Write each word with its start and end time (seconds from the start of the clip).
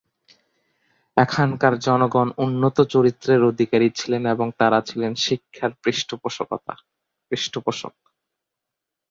এখানকার 1.17 1.73
জনগণ 1.79 2.27
উন্নত 2.37 2.77
চরিত্রের 2.93 3.41
অধিকারী 3.43 3.87
ছিলেন 3.95 4.23
এবং 4.25 4.47
তারা 4.59 4.79
ছিলেন 4.81 5.11
শিক্ষার 5.25 5.71
পৃষ্ঠপোষক। 5.83 6.49